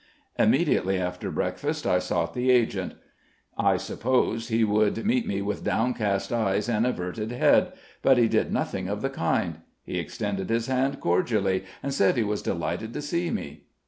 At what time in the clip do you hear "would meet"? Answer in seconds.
4.63-5.27